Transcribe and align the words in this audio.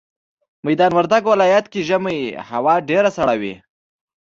ميدان 0.65 0.91
وردګ 0.97 1.23
ولايت 1.33 1.65
کي 1.71 1.79
ژمي 1.89 2.17
هوا 2.49 2.75
ډيره 2.89 3.09
سړه 3.17 3.35
وي 3.41 3.53